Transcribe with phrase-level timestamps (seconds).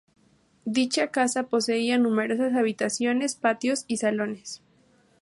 [0.65, 4.63] Dicha casa poseía numerosas habitaciones, patios, y salones.